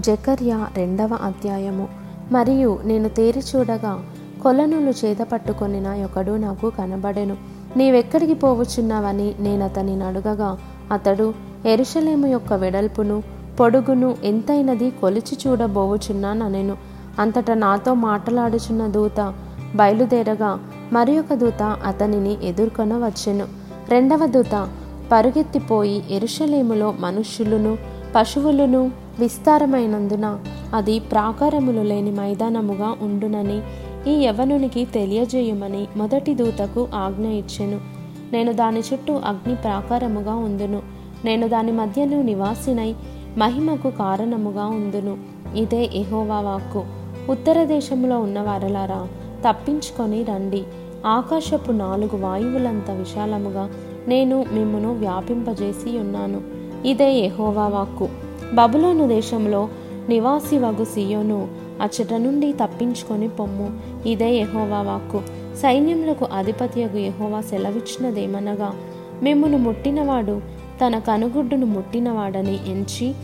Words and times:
జకర్య 0.00 0.66
రెండవ 0.76 1.18
అధ్యాయము. 1.22 1.88
మరియు 2.32 2.78
నేను 2.84 3.08
తేరి 3.08 3.40
చూడగా 3.40 4.04
కొలనులు 4.42 5.06
చేత 5.06 5.18
పట్టుకొనిన 5.32 5.88
ఒకడు 6.04 6.32
నాకు 6.32 6.70
కనబడెను. 6.70 7.36
నీవెక్కడికి 7.76 8.34
పోవచ్చున్నావని 8.34 9.34
నేనతనిని 9.40 10.04
అడుగగా 10.04 10.58
అతడు 10.92 11.34
ఎరుషలేము 11.66 12.26
యొక్క 12.26 12.52
వెడల్పును 12.52 13.22
పొడుగును 13.60 14.16
ఎంతైనది 14.24 14.90
కొలిచి 14.90 15.38
చూడబోవుచున్నానెను 15.46 16.76
అంతటా 17.18 17.54
నాతో 17.54 17.94
మాట్లాడుచున్న 17.94 18.86
దూత 18.86 19.34
బయలుదేరగా 19.76 20.58
మరి 20.92 21.18
ఒక 21.18 21.34
దూత 21.34 21.62
అతనిని 21.62 22.36
ఎదుర్కొన 22.42 22.94
వచ్చెను. 22.94 23.46
రెండవ 23.88 24.26
దూత 24.26 24.68
పరుగెత్తిపోయి 25.12 26.04
ఎరుషలేములో 26.10 26.94
మనుష్యులను 27.00 27.78
పశువులను 28.16 29.05
విస్తారమైనందున 29.18 30.38
అది 30.74 30.98
ప్రాకారములు 30.98 31.80
లేని 31.80 32.10
మైదానముగా 32.10 32.96
ఉండునని 33.02 33.60
ఈ 34.10 34.24
యవనునికి 34.24 34.84
తెలియజేయమని 34.84 35.86
మొదటి 35.96 36.34
దూతకు 36.34 36.88
ఆజ్ఞ 36.94 37.26
ఇచ్చెను. 37.26 37.80
నేను 38.32 38.52
దాని 38.52 38.80
చుట్టూ 38.80 39.14
అగ్ని 39.14 39.54
ప్రాకారముగా 39.54 40.34
ఉందును. 40.34 40.82
నేను 41.24 41.48
దాని 41.48 41.72
మధ్యను 41.72 42.22
నివాసినై 42.22 42.94
మహిమకు 43.38 43.90
కారణముగా 43.90 44.66
ఉందును. 44.66 45.18
ఇదే 45.56 45.90
ఎహోవా 45.94 46.40
వాక్కు. 46.40 46.84
ఉత్తర 47.28 47.64
దేశంలో 47.64 48.18
ఉన్న 48.18 48.40
వారలారా 48.40 49.08
తప్పించుకొని 49.48 50.22
రండి. 50.22 50.64
ఆకాశపు 51.06 51.72
నాలుగు 51.72 52.16
వాయువులంత 52.16 52.90
విశాలముగా 52.90 53.70
నేను 54.08 54.44
మిమ్మను 54.52 54.94
వ్యాపింపజేసి 54.94 55.98
ఉన్నాను 55.98 56.40
ఇదే 56.84 57.12
ఎహోవా 57.14 57.68
వాక్కు. 57.68 58.08
బబులోను 58.54 59.08
దేశంలో 59.08 59.68
నివాసి 60.08 60.58
వగు 60.58 60.84
సియోను 60.84 61.48
అచ్చట 61.82 62.14
నుండి 62.14 62.52
తప్పించుకొని 62.52 63.28
పొమ్ము. 63.28 63.70
ఇదే 64.08 64.36
యహోవా 64.36 64.82
వాక్కు. 64.82 65.22
సైన్యములకు 65.56 66.24
అధిపతియగు 66.24 66.98
యహోవా 66.98 67.40
సెలవిచ్చినదేమనగా 67.40 68.72
మిమ్మును 69.22 69.58
ముట్టినవాడు 69.58 70.40
తన 70.86 70.98
కనుగుడ్డును 70.98 71.66
ముట్టినవాడని 71.66 72.58
ఎంచి 72.66 73.14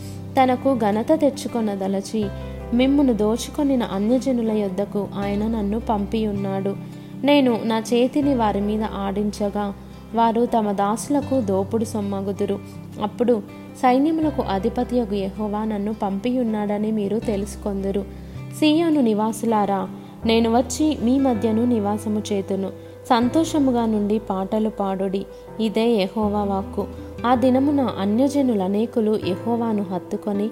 తనకు 0.43 0.75
ఘనత 0.75 1.11
తెచ్చుకొనదలచి 1.11 2.25
మిమ్మును 2.73 3.13
దోచుకొనిన 3.13 3.83
అన్యజనుల 3.83 4.51
యొద్దకు 4.51 5.07
ఆయన 5.23 5.47
నన్ను 5.47 5.79
పంపియున్నాడు. 5.79 6.75
నేను 7.23 7.59
నా 7.63 7.79
చేతిని 7.79 8.35
వారి 8.35 8.61
మీద 8.61 8.83
ఆడించగా 8.83 9.73
వారు 10.15 10.45
తమ 10.45 10.71
దాసులకు 10.71 11.41
దోపుడు 11.41 11.85
సొమ్మగుదురు. 11.85 12.59
అప్పుడు 13.01 13.41
సైన్యములకు 13.77 14.41
అధిపతియగు 14.41 15.13
యహోవా 15.13 15.63
నన్ను 15.63 15.93
పంపియున్నాడని 15.93 16.91
మీరు 16.91 17.19
తెలుసుకొందురు. 17.19 18.05
సీయోను 18.59 19.01
నివాసులారా 19.01 19.89
నేను 20.25 20.57
వచ్చి 20.57 20.97
మీ 21.01 21.19
మధ్యను 21.19 21.65
నివాసము 21.65 22.23
చేతును. 22.33 22.69
సంతోషముగా 23.09 23.85
నుండి 23.85 24.19
పాటలు 24.19 24.69
పాడుడి. 24.69 25.25
ఇదే 25.59 25.89
యహోవా 25.89 26.43
వాక్కు. 26.43 26.87
ఆ 27.25 27.35
దినమున 27.35 27.81
అన్యజనులు 27.81 28.63
అనేకులు 28.63 29.19
యెహోవాను 29.27 29.83
హత్తుకొని 29.83 30.49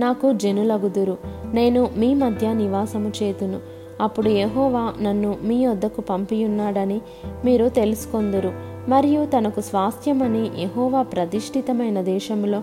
నాకు 0.00 0.32
జనులగుదురు. 0.32 1.18
నేను 1.52 1.88
మీ 1.96 2.14
మధ్య 2.14 2.52
నివాసము 2.52 3.12
చేతును. 3.22 3.60
అప్పుడు 4.00 4.28
యహోవా 4.28 4.92
నన్ను 5.02 5.36
మీ 5.42 5.66
వద్దకు 5.66 6.00
పంపియున్నాడని 6.00 7.00
మీరు 7.44 7.68
తెలుసుకొందురు. 7.68 8.73
మరియు 8.88 9.26
తనకు 9.26 9.60
స్వాస్థ్యమని 9.60 10.62
ఎహోవా 10.62 11.02
ప్రతిష్ఠితమైన 11.02 12.00
దేశంలో 12.00 12.62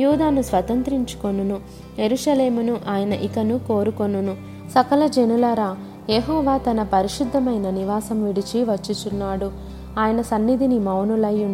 యూదాను 0.00 0.42
స్వతంత్రించుకొనును 0.42 1.60
ఎరుషలేమును 1.98 2.78
ఆయన 2.88 3.12
ఇకను 3.12 3.60
కోరుకొనును. 3.68 4.36
సకల 4.74 5.06
జనులారా 5.06 5.76
ఎహోవా 6.10 6.56
తన 6.56 6.82
పరిశుద్ధమైన 6.82 7.70
నివాసం 7.70 8.24
విడిచి 8.24 8.64
వచ్చుచున్నాడు. 8.64 9.50
ఆయన 9.98 10.20
సన్నిధిని 10.20 10.78
మౌనులై 10.78 11.44